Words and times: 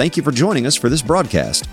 Thank 0.00 0.16
you 0.16 0.22
for 0.22 0.32
joining 0.32 0.64
us 0.64 0.76
for 0.76 0.88
this 0.88 1.02
broadcast. 1.02 1.68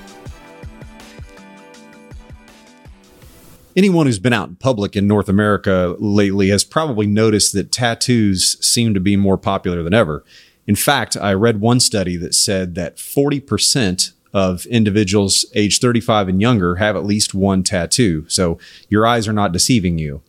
Anyone 3.74 4.06
who's 4.06 4.20
been 4.20 4.34
out 4.34 4.50
in 4.50 4.58
public 4.58 4.98
in 4.98 5.08
North 5.08 5.30
America 5.30 5.96
lately 5.98 6.50
has 6.50 6.66
probably 6.66 7.08
noticed 7.08 7.54
that 7.54 7.72
tattoos 7.72 8.58
seem 8.60 8.94
to 8.94 9.00
be 9.00 9.16
more 9.16 9.38
popular 9.38 9.82
than 9.82 9.94
ever. 9.94 10.26
In 10.68 10.76
fact, 10.76 11.16
I 11.16 11.32
read 11.36 11.62
one 11.62 11.80
study 11.80 12.18
that 12.18 12.36
said 12.36 12.76
that 12.76 12.98
40% 12.98 14.12
of 14.34 14.66
individuals 14.66 15.46
age 15.56 15.80
35 15.80 16.28
and 16.28 16.42
younger 16.42 16.76
have 16.76 16.98
at 16.98 17.06
least 17.06 17.34
one 17.34 17.64
tattoo. 17.64 18.26
So 18.28 18.60
your 18.90 19.08
eyes 19.08 19.30
are 19.30 19.34
not 19.34 19.54
deceiving 19.54 20.00
you. 20.00 20.22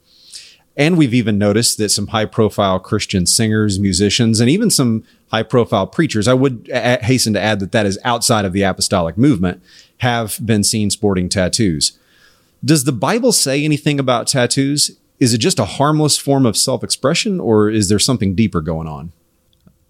And 0.77 0.97
we've 0.97 1.15
even 1.15 1.37
noticed 1.37 1.79
that 1.79 1.89
some 1.89 2.07
high 2.07 2.27
profile 2.27 2.79
Christian 2.79 3.27
singers, 3.27 3.81
musicians, 3.81 4.39
and 4.39 4.49
even 4.49 4.71
some 4.71 5.03
high 5.31 5.43
profile 5.43 5.87
preachers, 5.87 6.29
I 6.29 6.35
would 6.35 6.69
a- 6.73 7.05
hasten 7.05 7.33
to 7.35 7.41
add 7.41 7.61
that 7.61 7.73
that 7.73 7.87
is 7.87 7.99
outside 8.05 8.45
of 8.45 8.53
the 8.53 8.63
apostolic 8.63 9.17
movement, 9.17 9.63
have 9.99 10.39
been 10.45 10.65
seen 10.65 10.91
sporting 10.91 11.29
tattoos. 11.29 11.99
Does 12.65 12.85
the 12.85 12.93
Bible 12.93 13.33
say 13.33 13.65
anything 13.65 14.01
about 14.01 14.27
tattoos? 14.27 14.99
Is 15.21 15.35
it 15.35 15.39
just 15.39 15.59
a 15.59 15.65
harmless 15.65 16.19
form 16.19 16.47
of 16.47 16.57
self 16.57 16.83
expression, 16.83 17.41
or 17.41 17.69
is 17.69 17.89
there 17.89 17.99
something 17.99 18.35
deeper 18.35 18.61
going 18.61 18.89
on? 18.89 19.13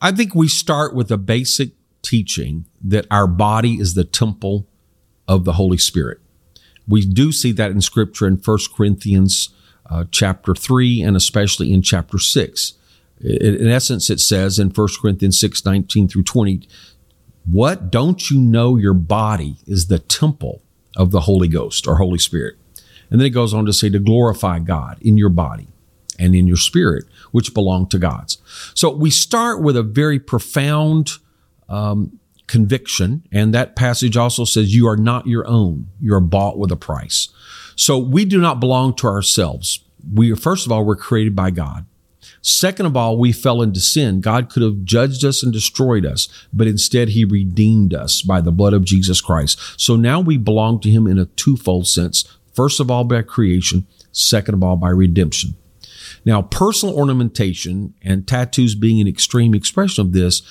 I 0.00 0.12
think 0.12 0.34
we 0.34 0.48
start 0.48 0.94
with 0.94 1.10
a 1.10 1.18
basic 1.18 1.70
teaching 2.02 2.66
that 2.82 3.06
our 3.10 3.26
body 3.26 3.74
is 3.74 3.94
the 3.94 4.04
temple 4.04 4.66
of 5.26 5.44
the 5.44 5.54
Holy 5.54 5.78
Spirit. 5.78 6.18
We 6.86 7.04
do 7.04 7.32
see 7.32 7.52
that 7.52 7.70
in 7.70 7.80
scripture 7.80 8.26
in 8.26 8.36
1 8.36 8.58
Corinthians 8.74 9.50
uh, 9.91 10.04
chapter 10.10 10.54
3 10.54 11.02
and 11.02 11.16
especially 11.16 11.72
in 11.72 11.82
chapter 11.82 12.18
6. 12.18 12.74
In 13.20 13.69
essence, 13.69 14.11
it 14.11 14.20
says 14.20 14.58
in 14.58 14.70
1 14.70 14.88
Corinthians 15.00 15.41
6 15.41 15.64
19 15.64 16.08
through 16.08 16.22
20, 16.22 16.69
What 17.50 17.91
don't 17.91 18.30
you 18.30 18.41
know 18.41 18.77
your 18.77 18.94
body 18.94 19.56
is 19.66 19.86
the 19.88 19.98
temple 19.98 20.62
of 20.97 21.10
the 21.10 21.20
Holy 21.20 21.48
Ghost 21.48 21.86
or 21.86 21.97
Holy 21.97 22.19
Spirit? 22.19 22.56
And 23.10 23.20
then 23.20 23.27
it 23.27 23.30
goes 23.30 23.55
on 23.55 23.64
to 23.66 23.72
say 23.72 23.88
to 23.91 23.98
glorify 23.98 24.58
God 24.58 24.98
in 25.00 25.16
your 25.16 25.30
body 25.30 25.69
and 26.19 26.34
in 26.34 26.47
your 26.47 26.56
spirit, 26.56 27.05
which 27.30 27.55
belong 27.55 27.88
to 27.88 27.98
God's. 27.98 28.38
So 28.75 28.91
we 28.91 29.10
start 29.10 29.62
with 29.62 29.77
a 29.77 29.82
very 29.82 30.19
profound 30.19 31.12
um, 31.69 32.19
conviction, 32.47 33.27
and 33.30 33.55
that 33.55 33.77
passage 33.77 34.16
also 34.16 34.44
says, 34.44 34.75
You 34.75 34.88
are 34.88 34.97
not 34.97 35.27
your 35.27 35.47
own, 35.47 35.88
you 36.00 36.14
are 36.14 36.20
bought 36.20 36.58
with 36.58 36.72
a 36.72 36.77
price. 36.77 37.28
So 37.77 37.98
we 37.98 38.25
do 38.25 38.41
not 38.41 38.58
belong 38.58 38.94
to 38.97 39.06
ourselves. 39.06 39.84
We, 40.12 40.34
first 40.34 40.66
of 40.66 40.72
all, 40.72 40.84
we're 40.84 40.97
created 40.97 41.36
by 41.36 41.50
God. 41.50 41.86
Second 42.42 42.86
of 42.86 42.96
all, 42.96 43.18
we 43.18 43.32
fell 43.32 43.62
into 43.62 43.80
sin. 43.80 44.20
God 44.20 44.50
could 44.50 44.62
have 44.62 44.84
judged 44.84 45.24
us 45.24 45.42
and 45.42 45.52
destroyed 45.52 46.06
us, 46.06 46.28
but 46.52 46.66
instead 46.66 47.10
he 47.10 47.24
redeemed 47.24 47.94
us 47.94 48.22
by 48.22 48.40
the 48.40 48.52
blood 48.52 48.74
of 48.74 48.84
Jesus 48.84 49.20
Christ. 49.20 49.58
So 49.80 49.96
now 49.96 50.20
we 50.20 50.36
belong 50.36 50.80
to 50.80 50.90
him 50.90 51.06
in 51.06 51.18
a 51.18 51.26
twofold 51.26 51.86
sense. 51.86 52.24
First 52.54 52.80
of 52.80 52.90
all, 52.90 53.04
by 53.04 53.22
creation. 53.22 53.86
Second 54.12 54.54
of 54.54 54.64
all, 54.64 54.76
by 54.76 54.90
redemption. 54.90 55.54
Now, 56.25 56.42
personal 56.42 56.97
ornamentation 56.97 57.94
and 58.03 58.26
tattoos 58.26 58.74
being 58.74 59.00
an 59.00 59.08
extreme 59.08 59.54
expression 59.54 60.04
of 60.04 60.12
this 60.12 60.42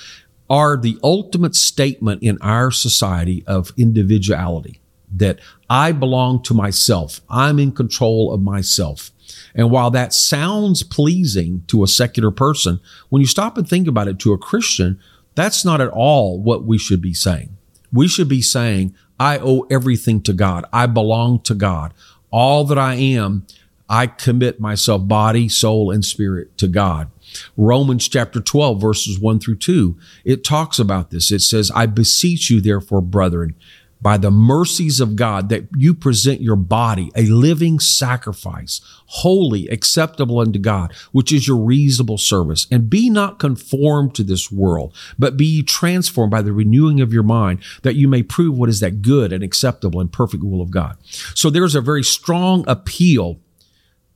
are 0.49 0.77
the 0.77 0.97
ultimate 1.03 1.55
statement 1.55 2.23
in 2.23 2.37
our 2.41 2.71
society 2.71 3.43
of 3.45 3.73
individuality 3.77 4.79
that 5.13 5.39
I 5.69 5.91
belong 5.91 6.41
to 6.43 6.53
myself. 6.53 7.21
I'm 7.29 7.59
in 7.59 7.71
control 7.71 8.33
of 8.33 8.41
myself. 8.41 9.11
And 9.57 9.71
while 9.71 9.91
that 9.91 10.13
sounds 10.13 10.83
pleasing 10.83 11.63
to 11.67 11.83
a 11.83 11.87
secular 11.87 12.31
person, 12.31 12.79
when 13.09 13.21
you 13.21 13.27
stop 13.27 13.57
and 13.57 13.67
think 13.67 13.87
about 13.87 14.07
it 14.07 14.19
to 14.19 14.31
a 14.31 14.37
Christian, 14.37 14.99
that's 15.35 15.65
not 15.65 15.81
at 15.81 15.89
all 15.89 16.39
what 16.39 16.63
we 16.63 16.77
should 16.77 17.01
be 17.01 17.13
saying. 17.13 17.57
We 17.91 18.07
should 18.07 18.29
be 18.29 18.41
saying, 18.41 18.95
I 19.19 19.39
owe 19.39 19.65
everything 19.71 20.21
to 20.23 20.33
God. 20.33 20.65
I 20.71 20.85
belong 20.85 21.41
to 21.41 21.55
God. 21.55 21.93
All 22.29 22.63
that 22.65 22.77
I 22.77 22.95
am, 22.95 23.47
I 23.89 24.07
commit 24.07 24.59
myself, 24.59 25.07
body, 25.07 25.49
soul, 25.49 25.91
and 25.91 26.05
spirit 26.05 26.57
to 26.59 26.67
God. 26.67 27.09
Romans 27.55 28.07
chapter 28.07 28.39
12, 28.39 28.79
verses 28.79 29.19
1 29.19 29.39
through 29.39 29.57
2, 29.57 29.97
it 30.23 30.43
talks 30.43 30.77
about 30.77 31.09
this. 31.09 31.31
It 31.31 31.41
says, 31.41 31.71
I 31.73 31.85
beseech 31.85 32.49
you, 32.49 32.61
therefore, 32.61 33.01
brethren, 33.01 33.55
by 34.01 34.17
the 34.17 34.31
mercies 34.31 34.99
of 34.99 35.15
God, 35.15 35.49
that 35.49 35.67
you 35.75 35.93
present 35.93 36.41
your 36.41 36.55
body 36.55 37.11
a 37.15 37.23
living 37.23 37.79
sacrifice, 37.79 38.81
holy, 39.07 39.67
acceptable 39.69 40.39
unto 40.39 40.59
God, 40.59 40.93
which 41.11 41.31
is 41.31 41.47
your 41.47 41.57
reasonable 41.57 42.17
service. 42.17 42.67
And 42.71 42.89
be 42.89 43.09
not 43.09 43.39
conformed 43.39 44.15
to 44.15 44.23
this 44.23 44.51
world, 44.51 44.93
but 45.17 45.37
be 45.37 45.63
transformed 45.63 46.31
by 46.31 46.41
the 46.41 46.53
renewing 46.53 47.01
of 47.01 47.13
your 47.13 47.23
mind, 47.23 47.59
that 47.83 47.95
you 47.95 48.07
may 48.07 48.23
prove 48.23 48.57
what 48.57 48.69
is 48.69 48.79
that 48.81 49.01
good 49.01 49.33
and 49.33 49.43
acceptable 49.43 49.99
and 49.99 50.11
perfect 50.11 50.43
will 50.43 50.61
of 50.61 50.71
God. 50.71 50.97
So 51.33 51.49
there's 51.49 51.75
a 51.75 51.81
very 51.81 52.03
strong 52.03 52.63
appeal 52.67 53.39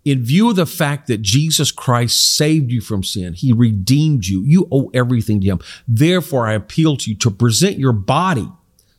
in 0.03 0.23
view 0.23 0.49
of 0.49 0.55
the 0.55 0.65
fact 0.65 1.07
that 1.07 1.21
Jesus 1.21 1.71
Christ 1.71 2.35
saved 2.35 2.71
you 2.71 2.81
from 2.81 3.03
sin, 3.03 3.33
he 3.33 3.53
redeemed 3.53 4.25
you, 4.25 4.41
you 4.43 4.67
owe 4.71 4.89
everything 4.93 5.39
to 5.41 5.47
him. 5.47 5.59
Therefore, 5.87 6.47
I 6.47 6.53
appeal 6.53 6.97
to 6.97 7.11
you 7.11 7.15
to 7.17 7.31
present 7.31 7.77
your 7.77 7.93
body, 7.93 8.49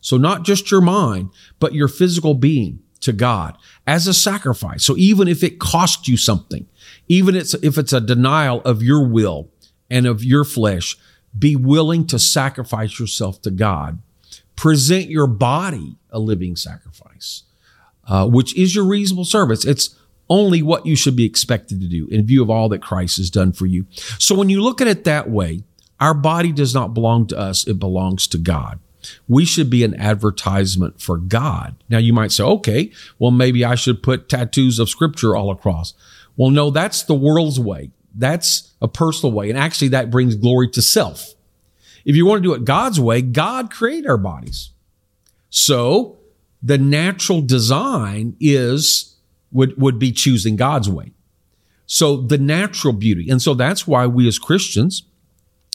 so 0.02 0.18
not 0.18 0.42
just 0.42 0.70
your 0.70 0.82
mind, 0.82 1.30
but 1.58 1.72
your 1.72 1.88
physical 1.88 2.34
being 2.34 2.80
to 3.00 3.12
God 3.12 3.56
as 3.86 4.06
a 4.06 4.12
sacrifice. 4.12 4.84
So 4.84 4.96
even 4.98 5.28
if 5.28 5.42
it 5.42 5.58
costs 5.58 6.08
you 6.08 6.16
something, 6.18 6.66
even 7.08 7.34
if 7.34 7.78
it's 7.78 7.92
a 7.92 8.00
denial 8.00 8.60
of 8.62 8.82
your 8.82 9.06
will 9.06 9.48
and 9.88 10.06
of 10.06 10.22
your 10.24 10.44
flesh, 10.44 10.96
be 11.38 11.56
willing 11.56 12.06
to 12.08 12.18
sacrifice 12.18 12.98
yourself 12.98 13.40
to 13.42 13.50
God. 13.50 14.00
Present 14.56 15.08
your 15.08 15.26
body 15.26 15.96
a 16.10 16.18
living 16.18 16.56
sacrifice, 16.56 17.44
uh, 18.06 18.28
which 18.28 18.56
is 18.56 18.74
your 18.74 18.84
reasonable 18.84 19.24
service. 19.24 19.64
It's 19.64 19.96
only 20.28 20.62
what 20.62 20.84
you 20.84 20.96
should 20.96 21.16
be 21.16 21.24
expected 21.24 21.80
to 21.80 21.88
do 21.88 22.06
in 22.08 22.26
view 22.26 22.42
of 22.42 22.50
all 22.50 22.68
that 22.70 22.82
Christ 22.82 23.16
has 23.16 23.30
done 23.30 23.52
for 23.52 23.66
you. 23.66 23.86
So 24.18 24.34
when 24.34 24.48
you 24.48 24.62
look 24.62 24.80
at 24.80 24.86
it 24.86 25.04
that 25.04 25.30
way, 25.30 25.62
our 26.00 26.14
body 26.14 26.52
does 26.52 26.74
not 26.74 26.94
belong 26.94 27.26
to 27.28 27.38
us, 27.38 27.66
it 27.66 27.78
belongs 27.78 28.26
to 28.28 28.38
God. 28.38 28.80
We 29.28 29.44
should 29.44 29.70
be 29.70 29.84
an 29.84 29.98
advertisement 30.00 31.00
for 31.00 31.16
God. 31.16 31.76
Now 31.88 31.98
you 31.98 32.12
might 32.12 32.32
say, 32.32 32.44
okay, 32.44 32.90
well, 33.18 33.30
maybe 33.30 33.64
I 33.64 33.74
should 33.74 34.02
put 34.02 34.28
tattoos 34.28 34.78
of 34.78 34.88
scripture 34.88 35.36
all 35.36 35.50
across. 35.50 35.94
Well, 36.36 36.50
no, 36.50 36.70
that's 36.70 37.02
the 37.02 37.14
world's 37.14 37.60
way. 37.60 37.90
That's 38.14 38.72
a 38.80 38.88
personal 38.88 39.32
way. 39.32 39.50
And 39.50 39.58
actually 39.58 39.88
that 39.88 40.10
brings 40.10 40.34
glory 40.34 40.68
to 40.70 40.82
self. 40.82 41.34
If 42.04 42.16
you 42.16 42.26
want 42.26 42.42
to 42.42 42.48
do 42.48 42.54
it 42.54 42.64
God's 42.64 43.00
way, 43.00 43.22
God 43.22 43.70
created 43.70 44.08
our 44.08 44.18
bodies. 44.18 44.70
So 45.50 46.18
the 46.62 46.78
natural 46.78 47.42
design 47.42 48.36
is 48.40 49.16
would, 49.52 49.80
would 49.80 49.98
be 49.98 50.12
choosing 50.12 50.56
God's 50.56 50.88
way. 50.88 51.12
So 51.86 52.16
the 52.16 52.38
natural 52.38 52.94
beauty. 52.94 53.28
And 53.28 53.42
so 53.42 53.54
that's 53.54 53.86
why 53.86 54.06
we 54.06 54.26
as 54.26 54.38
Christians, 54.38 55.02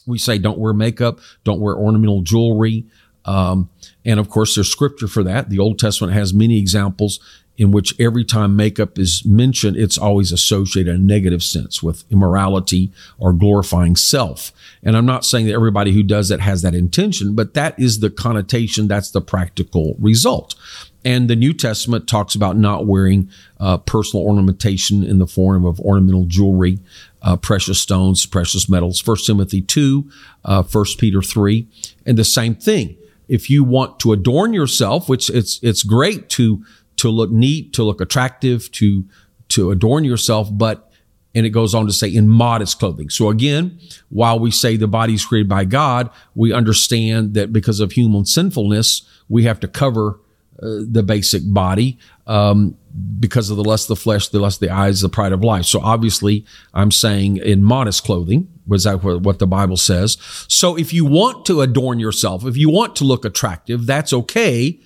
we 0.08 0.18
say 0.18 0.38
don't 0.38 0.58
wear 0.58 0.74
makeup, 0.74 1.20
don't 1.44 1.60
wear 1.60 1.76
ornamental 1.76 2.22
jewelry. 2.22 2.86
Um, 3.28 3.70
and 4.06 4.20
of 4.20 4.30
course, 4.30 4.56
there's 4.56 4.72
scripture 4.72 5.08
for 5.08 5.24
that. 5.24 5.50
The 5.50 5.60
Old 5.60 5.78
Testament 5.78 6.14
has 6.14 6.34
many 6.34 6.58
examples 6.58 7.20
in 7.58 7.72
which 7.72 8.00
every 8.00 8.24
time 8.24 8.56
makeup 8.56 9.00
is 9.00 9.26
mentioned, 9.26 9.78
it's 9.78 9.98
always 9.98 10.32
associated 10.32 10.94
in 10.94 11.02
a 11.02 11.04
negative 11.04 11.42
sense 11.42 11.82
with 11.82 12.06
immorality 12.12 12.92
or 13.18 13.34
glorifying 13.34 13.96
self. 13.96 14.52
And 14.84 14.96
I'm 14.96 15.08
not 15.08 15.26
saying 15.26 15.48
that 15.48 15.54
everybody 15.54 15.92
who 15.92 16.04
does 16.04 16.30
that 16.30 16.40
has 16.40 16.62
that 16.62 16.76
intention, 16.76 17.34
but 17.34 17.56
that 17.56 17.78
is 17.80 18.00
the 18.00 18.12
connotation. 18.12 18.88
That's 18.88 19.10
the 19.10 19.22
practical 19.22 19.96
result. 20.00 20.56
And 21.04 21.30
the 21.30 21.36
New 21.36 21.54
Testament 21.54 22.08
talks 22.08 22.36
about 22.36 22.58
not 22.58 22.86
wearing 22.86 23.30
uh, 23.60 23.78
personal 23.78 24.26
ornamentation 24.26 25.04
in 25.04 25.18
the 25.18 25.28
form 25.28 25.66
of 25.66 25.80
ornamental 25.80 26.26
jewelry, 26.26 26.80
uh, 27.24 27.38
precious 27.38 27.80
stones, 27.80 28.26
precious 28.26 28.70
metals. 28.70 29.00
First 29.00 29.26
Timothy 29.26 29.62
2, 29.62 30.10
uh, 30.46 30.64
1 30.64 30.86
Peter 31.00 31.24
3. 31.24 31.68
And 32.06 32.18
the 32.18 32.24
same 32.24 32.54
thing. 32.54 32.98
If 33.28 33.50
you 33.50 33.64
want 33.64 34.00
to 34.00 34.14
adorn 34.14 34.54
yourself, 34.54 35.10
which 35.10 35.30
it's, 35.30 35.60
it's 35.62 35.84
great 35.84 36.30
to, 36.30 36.64
to 36.98 37.10
look 37.10 37.32
neat, 37.32 37.74
to 37.74 37.84
look 37.84 38.02
attractive, 38.02 38.72
to, 38.74 39.06
to 39.50 39.72
adorn 39.72 40.04
yourself, 40.04 40.50
but 40.52 40.92
And 41.36 41.46
it 41.46 41.52
goes 41.52 41.76
on 41.76 41.86
to 41.86 41.94
say 41.94 42.08
in 42.08 42.28
modest 42.28 42.80
clothing. 42.80 43.10
So 43.12 43.30
again, 43.30 43.80
while 44.10 44.40
we 44.40 44.50
say 44.50 44.78
the 44.78 44.88
body 44.88 45.14
is 45.14 45.26
created 45.26 45.50
by 45.50 45.66
God, 45.66 46.10
we 46.34 46.52
understand 46.52 47.36
that 47.36 47.52
because 47.52 47.80
of 47.80 47.92
human 47.92 48.26
sinfulness, 48.26 49.04
we 49.30 49.44
have 49.44 49.60
to 49.60 49.68
cover 49.68 50.20
uh, 50.60 50.82
the 50.92 51.04
basic 51.04 51.44
body 51.46 52.00
um, 52.26 52.76
because 53.20 53.52
of 53.52 53.58
the 53.58 53.64
lust 53.64 53.90
of 53.90 53.98
the 53.98 54.02
flesh, 54.02 54.30
the 54.30 54.40
lust 54.40 54.64
of 54.64 54.70
the 54.70 54.74
eyes, 54.74 55.02
the 55.02 55.10
pride 55.10 55.32
of 55.32 55.44
life. 55.44 55.66
So 55.66 55.80
obviously, 55.80 56.44
I'm 56.74 56.92
saying 56.92 57.38
in 57.38 57.64
modest 57.64 58.04
clothing 58.04 58.48
was 58.68 58.84
that 58.84 59.04
what 59.04 59.40
the 59.40 59.48
Bible 59.48 59.78
says. 59.78 60.18
So 60.48 60.78
if 60.78 60.94
you 60.94 61.06
want 61.06 61.46
to 61.46 61.62
adorn 61.62 62.00
yourself, 62.00 62.46
if 62.46 62.58
you 62.58 62.70
want 62.70 62.96
to 62.98 63.04
look 63.04 63.26
attractive, 63.26 63.86
that's 63.86 64.14
okay, 64.14 64.80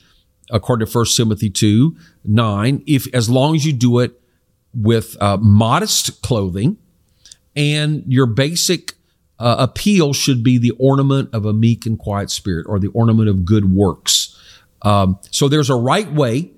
according 0.51 0.87
to 0.87 0.97
1 0.97 1.05
Timothy 1.15 1.49
2 1.49 1.95
9, 2.23 2.83
if 2.85 3.13
as 3.13 3.29
long 3.29 3.55
as 3.55 3.65
you 3.65 3.73
do 3.73 3.99
it 3.99 4.19
with 4.73 5.21
uh, 5.21 5.37
modest 5.37 6.21
clothing 6.21 6.77
and 7.55 8.03
your 8.07 8.25
basic 8.25 8.93
uh, 9.39 9.55
appeal 9.59 10.13
should 10.13 10.43
be 10.43 10.57
the 10.57 10.71
ornament 10.79 11.29
of 11.33 11.45
a 11.45 11.53
meek 11.53 11.85
and 11.85 11.97
quiet 11.97 12.29
spirit 12.29 12.65
or 12.69 12.79
the 12.79 12.89
ornament 12.89 13.27
of 13.27 13.43
good 13.43 13.73
works. 13.73 14.37
Um, 14.83 15.19
so 15.31 15.47
there's 15.47 15.69
a 15.69 15.75
right 15.75 16.11
way 16.11 16.51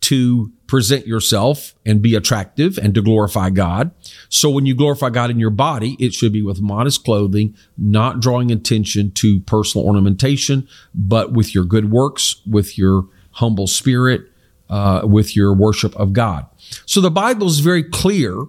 to 0.00 0.52
present 0.66 1.06
yourself 1.06 1.74
and 1.84 2.00
be 2.02 2.14
attractive 2.14 2.78
and 2.78 2.94
to 2.94 3.02
glorify 3.02 3.50
God. 3.50 3.90
So 4.28 4.50
when 4.50 4.66
you 4.66 4.74
glorify 4.74 5.10
God 5.10 5.30
in 5.30 5.38
your 5.38 5.50
body, 5.50 5.96
it 5.98 6.14
should 6.14 6.32
be 6.32 6.42
with 6.42 6.60
modest 6.60 7.04
clothing, 7.04 7.56
not 7.76 8.20
drawing 8.20 8.52
attention 8.52 9.10
to 9.12 9.40
personal 9.40 9.86
ornamentation, 9.86 10.68
but 10.94 11.32
with 11.32 11.54
your 11.54 11.64
good 11.64 11.90
works, 11.90 12.42
with 12.46 12.78
your 12.78 13.06
humble 13.32 13.66
spirit, 13.66 14.22
uh, 14.68 15.02
with 15.04 15.34
your 15.34 15.54
worship 15.54 15.96
of 15.96 16.12
God. 16.12 16.46
So 16.86 17.00
the 17.00 17.10
Bible 17.10 17.46
is 17.46 17.60
very 17.60 17.82
clear 17.82 18.44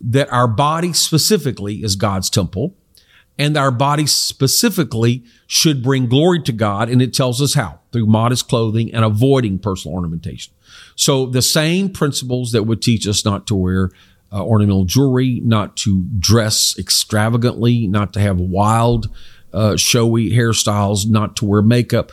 that 0.00 0.32
our 0.32 0.48
body 0.48 0.92
specifically 0.92 1.82
is 1.82 1.94
God's 1.94 2.30
temple 2.30 2.74
and 3.38 3.56
our 3.56 3.70
body 3.70 4.06
specifically 4.06 5.24
should 5.46 5.82
bring 5.82 6.08
glory 6.08 6.42
to 6.42 6.52
God. 6.52 6.90
And 6.90 7.00
it 7.00 7.14
tells 7.14 7.40
us 7.40 7.54
how 7.54 7.80
through 7.90 8.06
modest 8.06 8.48
clothing 8.48 8.92
and 8.94 9.04
avoiding 9.04 9.58
personal 9.58 9.94
ornamentation. 9.94 10.52
So 10.96 11.26
the 11.26 11.42
same 11.42 11.90
principles 11.90 12.52
that 12.52 12.64
would 12.64 12.82
teach 12.82 13.06
us 13.06 13.24
not 13.24 13.46
to 13.48 13.54
wear 13.54 13.90
uh, 14.32 14.44
ornamental 14.44 14.84
jewelry, 14.84 15.40
not 15.44 15.76
to 15.78 16.04
dress 16.18 16.78
extravagantly, 16.78 17.86
not 17.86 18.12
to 18.12 18.20
have 18.20 18.38
wild, 18.38 19.08
uh, 19.52 19.76
showy 19.76 20.30
hairstyles, 20.30 21.08
not 21.08 21.36
to 21.36 21.44
wear 21.44 21.62
makeup 21.62 22.12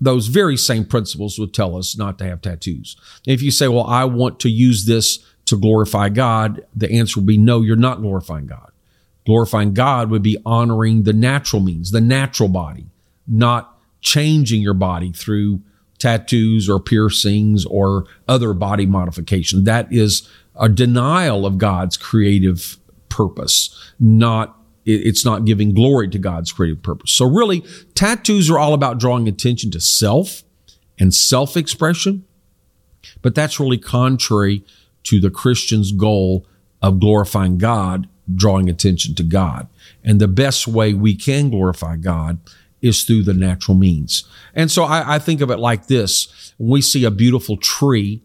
those 0.00 0.28
very 0.28 0.56
same 0.56 0.84
principles 0.84 1.38
would 1.38 1.52
tell 1.52 1.76
us 1.76 1.96
not 1.96 2.18
to 2.18 2.24
have 2.24 2.40
tattoos. 2.40 2.96
If 3.26 3.42
you 3.42 3.50
say, 3.50 3.68
well, 3.68 3.84
I 3.84 4.04
want 4.04 4.40
to 4.40 4.48
use 4.48 4.86
this 4.86 5.18
to 5.44 5.58
glorify 5.58 6.08
God, 6.08 6.64
the 6.74 6.90
answer 6.90 7.20
would 7.20 7.26
be 7.26 7.36
no, 7.36 7.60
you're 7.60 7.76
not 7.76 8.00
glorifying 8.00 8.46
God. 8.46 8.70
Glorifying 9.26 9.74
God 9.74 10.10
would 10.10 10.22
be 10.22 10.38
honoring 10.46 11.02
the 11.02 11.12
natural 11.12 11.60
means, 11.60 11.90
the 11.90 12.00
natural 12.00 12.48
body, 12.48 12.86
not 13.28 13.78
changing 14.00 14.62
your 14.62 14.74
body 14.74 15.12
through 15.12 15.60
tattoos 16.00 16.68
or 16.68 16.80
piercings 16.80 17.64
or 17.66 18.06
other 18.26 18.52
body 18.52 18.86
modification. 18.86 19.64
That 19.64 19.92
is 19.92 20.28
a 20.56 20.68
denial 20.68 21.46
of 21.46 21.58
God's 21.58 21.96
creative 21.96 22.78
purpose, 23.08 23.92
not 24.00 24.56
it's 24.86 25.26
not 25.26 25.44
giving 25.44 25.74
glory 25.74 26.08
to 26.08 26.18
God's 26.18 26.50
creative 26.50 26.82
purpose. 26.82 27.12
So 27.12 27.26
really, 27.26 27.62
tattoos 27.94 28.50
are 28.50 28.58
all 28.58 28.72
about 28.72 28.98
drawing 28.98 29.28
attention 29.28 29.70
to 29.72 29.80
self 29.80 30.42
and 30.98 31.14
self 31.14 31.56
expression, 31.56 32.24
but 33.22 33.34
that's 33.34 33.60
really 33.60 33.78
contrary 33.78 34.64
to 35.04 35.20
the 35.20 35.30
Christian's 35.30 35.92
goal 35.92 36.46
of 36.82 36.98
glorifying 36.98 37.58
God, 37.58 38.08
drawing 38.34 38.68
attention 38.68 39.14
to 39.16 39.22
God. 39.22 39.68
And 40.02 40.18
the 40.18 40.28
best 40.28 40.66
way 40.66 40.94
we 40.94 41.14
can 41.14 41.50
glorify 41.50 41.96
God 41.96 42.38
is 42.82 43.04
through 43.04 43.22
the 43.22 43.34
natural 43.34 43.76
means. 43.76 44.24
And 44.54 44.70
so 44.70 44.84
I, 44.84 45.16
I 45.16 45.18
think 45.18 45.40
of 45.40 45.50
it 45.50 45.58
like 45.58 45.86
this. 45.86 46.54
When 46.58 46.70
we 46.70 46.82
see 46.82 47.04
a 47.04 47.10
beautiful 47.10 47.56
tree, 47.56 48.22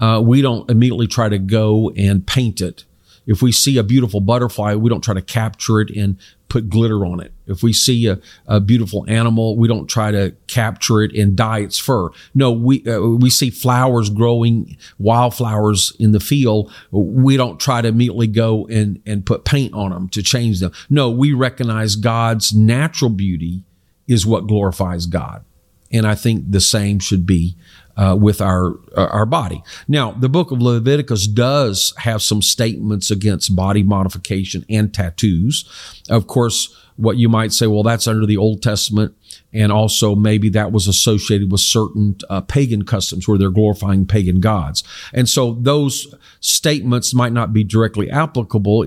uh, 0.00 0.22
we 0.24 0.42
don't 0.42 0.70
immediately 0.70 1.06
try 1.06 1.28
to 1.28 1.38
go 1.38 1.90
and 1.96 2.26
paint 2.26 2.60
it 2.60 2.84
if 3.26 3.42
we 3.42 3.52
see 3.52 3.76
a 3.76 3.82
beautiful 3.82 4.20
butterfly, 4.20 4.74
we 4.74 4.88
don't 4.88 5.02
try 5.02 5.14
to 5.14 5.22
capture 5.22 5.80
it 5.80 5.90
and 5.90 6.16
put 6.48 6.70
glitter 6.70 7.04
on 7.04 7.20
it. 7.20 7.32
If 7.46 7.62
we 7.62 7.72
see 7.72 8.06
a, 8.06 8.20
a 8.46 8.60
beautiful 8.60 9.04
animal, 9.08 9.56
we 9.56 9.66
don't 9.66 9.88
try 9.88 10.12
to 10.12 10.34
capture 10.46 11.02
it 11.02 11.12
and 11.12 11.36
dye 11.36 11.60
its 11.60 11.78
fur. 11.78 12.10
No, 12.34 12.52
we 12.52 12.86
uh, 12.86 13.00
we 13.00 13.30
see 13.30 13.50
flowers 13.50 14.10
growing, 14.10 14.76
wildflowers 14.98 15.94
in 15.98 16.12
the 16.12 16.20
field. 16.20 16.72
We 16.92 17.36
don't 17.36 17.58
try 17.58 17.82
to 17.82 17.88
immediately 17.88 18.28
go 18.28 18.66
and 18.68 19.02
and 19.04 19.26
put 19.26 19.44
paint 19.44 19.74
on 19.74 19.90
them 19.90 20.08
to 20.10 20.22
change 20.22 20.60
them. 20.60 20.72
No, 20.88 21.10
we 21.10 21.32
recognize 21.32 21.96
God's 21.96 22.54
natural 22.54 23.10
beauty 23.10 23.64
is 24.06 24.26
what 24.26 24.46
glorifies 24.46 25.06
God. 25.06 25.44
And 25.92 26.06
I 26.06 26.14
think 26.14 26.50
the 26.50 26.60
same 26.60 26.98
should 26.98 27.26
be 27.26 27.56
uh, 27.96 28.16
with 28.20 28.40
our 28.40 28.74
uh, 28.96 29.06
our 29.06 29.26
body. 29.26 29.62
Now, 29.88 30.12
the 30.12 30.28
book 30.28 30.50
of 30.50 30.60
Leviticus 30.60 31.26
does 31.26 31.94
have 31.98 32.22
some 32.22 32.42
statements 32.42 33.10
against 33.10 33.56
body 33.56 33.82
modification 33.82 34.64
and 34.68 34.92
tattoos. 34.92 35.64
Of 36.10 36.26
course, 36.26 36.74
what 36.96 37.16
you 37.18 37.28
might 37.28 37.52
say, 37.52 37.66
well, 37.66 37.82
that's 37.82 38.08
under 38.08 38.26
the 38.26 38.36
Old 38.36 38.62
Testament, 38.62 39.14
and 39.52 39.70
also 39.70 40.14
maybe 40.14 40.48
that 40.50 40.72
was 40.72 40.88
associated 40.88 41.52
with 41.52 41.60
certain 41.60 42.16
uh, 42.28 42.40
pagan 42.42 42.84
customs 42.84 43.28
where 43.28 43.38
they're 43.38 43.50
glorifying 43.50 44.06
pagan 44.06 44.40
gods, 44.40 44.82
and 45.12 45.28
so 45.28 45.52
those 45.54 46.14
statements 46.40 47.14
might 47.14 47.32
not 47.32 47.52
be 47.52 47.64
directly 47.64 48.10
applicable 48.10 48.84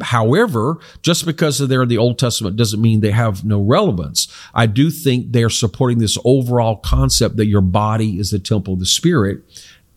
However, 0.00 0.78
just 1.02 1.26
because 1.26 1.58
they're 1.58 1.82
in 1.82 1.88
the 1.88 1.98
Old 1.98 2.18
Testament 2.18 2.56
doesn't 2.56 2.80
mean 2.80 3.00
they 3.00 3.10
have 3.10 3.44
no 3.44 3.60
relevance. 3.60 4.28
I 4.54 4.66
do 4.66 4.90
think 4.90 5.32
they're 5.32 5.50
supporting 5.50 5.98
this 5.98 6.18
overall 6.24 6.76
concept 6.76 7.36
that 7.36 7.46
your 7.46 7.60
body 7.60 8.18
is 8.18 8.30
the 8.30 8.38
temple 8.38 8.74
of 8.74 8.80
the 8.80 8.86
Spirit, 8.86 9.42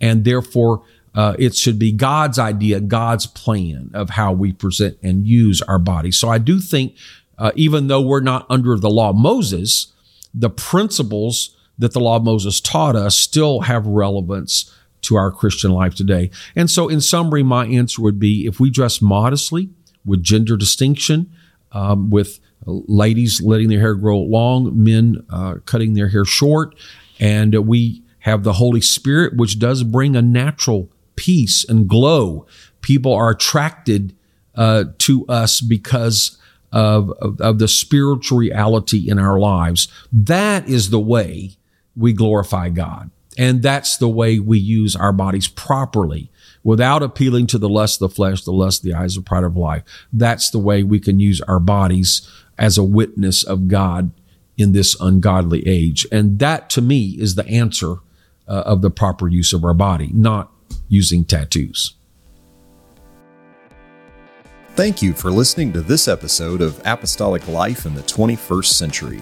and 0.02 0.26
therefore 0.26 0.84
uh, 1.16 1.36
it 1.40 1.56
should 1.56 1.80
be 1.80 1.92
God's 1.92 2.38
idea, 2.38 2.80
God's 2.80 3.26
plan 3.26 3.92
of 3.94 4.12
how 4.12 4.32
we 4.32 4.54
present 4.54 4.98
and 5.02 5.26
use 5.26 5.62
our 5.64 5.80
body. 5.80 6.12
So 6.12 6.30
I 6.30 6.38
do 6.38 6.60
think, 6.60 6.96
uh, 7.38 7.52
even 7.56 7.88
though 7.88 8.02
we're 8.02 8.20
not 8.20 8.46
under 8.50 8.78
the 8.78 8.90
law 8.90 9.10
of 9.10 9.16
Moses, 9.16 9.94
the 10.34 10.50
principles 10.50 11.56
that 11.78 11.94
the 11.94 12.00
law 12.00 12.18
of 12.18 12.24
Moses 12.24 12.60
taught 12.60 12.96
us 12.96 13.16
still 13.16 13.62
have 13.62 13.88
relevance 13.88 14.74
to 15.02 15.16
our 15.16 15.32
Christian 15.32 15.72
life 15.72 15.96
today. 15.96 16.30
And 16.56 16.70
so, 16.70 16.88
in 16.88 17.02
summary, 17.02 17.44
my 17.44 17.66
answer 17.66 18.02
would 18.02 18.20
be 18.20 18.46
if 18.46 18.60
we 18.60 18.70
dress 18.70 19.02
modestly 19.02 19.70
with 20.06 20.24
gender 20.24 20.58
distinction, 20.58 21.32
um, 21.72 22.10
with 22.10 22.40
ladies 22.66 23.42
letting 23.42 23.70
their 23.70 23.80
hair 23.80 23.96
grow 23.96 24.20
long, 24.20 24.84
men 24.84 25.26
uh, 25.30 25.56
cutting 25.66 25.94
their 25.94 26.10
hair 26.10 26.26
short, 26.26 26.76
and 27.20 27.56
we 27.68 28.04
have 28.20 28.44
the 28.44 28.54
Holy 28.54 28.82
Spirit, 28.82 29.38
which 29.38 29.60
does 29.60 29.84
bring 29.84 30.16
a 30.16 30.22
natural 30.22 30.92
peace 31.16 31.66
and 31.68 31.88
glow. 31.88 32.46
People 32.82 33.14
are 33.14 33.30
attracted 33.30 34.16
uh, 34.56 34.86
to 35.00 35.26
us 35.28 35.62
because 35.62 36.38
of, 36.72 37.12
of, 37.22 37.40
of 37.42 37.60
the 37.60 37.68
spiritual 37.68 38.38
reality 38.38 39.10
in 39.10 39.20
our 39.20 39.40
lives. 39.40 39.88
That 40.12 40.68
is 40.68 40.90
the 40.90 41.00
way 41.00 41.58
we 41.96 42.14
glorify 42.14 42.70
God. 42.70 43.12
And 43.40 43.64
that's 43.64 43.96
the 43.96 44.10
way 44.10 44.38
we 44.38 44.60
use 44.60 44.98
our 44.98 45.14
bodies 45.14 45.48
properly 45.48 46.30
without 46.62 47.02
appealing 47.02 47.48
to 47.48 47.58
the 47.58 47.70
lust 47.70 48.02
of 48.02 48.10
the 48.10 48.16
flesh, 48.16 48.44
the 48.44 48.52
lust 48.52 48.82
of 48.82 48.92
the 48.92 48.94
eyes, 48.94 49.16
the 49.16 49.22
pride 49.22 49.46
of 49.46 49.56
life. 49.56 49.84
That's 50.12 50.52
the 50.52 50.60
way 50.60 50.84
we 50.84 51.00
can 51.00 51.22
use 51.22 51.40
our 51.42 51.62
bodies 51.62 52.30
as 52.58 52.78
a 52.78 52.84
witness 52.84 53.46
of 53.46 53.70
God 53.70 54.12
in 54.58 54.74
this 54.74 55.00
ungodly 55.00 55.66
age. 55.66 56.06
And 56.12 56.38
that 56.40 56.70
to 56.72 56.82
me 56.82 57.16
is 57.18 57.36
the 57.36 57.48
answer 57.48 57.96
uh, 58.46 58.64
of 58.66 58.82
the 58.82 58.92
proper 58.92 59.30
use 59.30 59.54
of 59.54 59.64
our 59.64 59.74
body, 59.74 60.10
not 60.14 60.52
using 60.90 61.24
tattoos. 61.24 61.96
Thank 64.72 65.02
you 65.02 65.14
for 65.14 65.32
listening 65.32 65.72
to 65.74 65.82
this 65.82 66.10
episode 66.10 66.60
of 66.60 66.82
Apostolic 66.86 67.48
Life 67.48 67.86
in 67.86 67.96
the 67.96 68.02
21st 68.02 68.66
Century. 68.66 69.22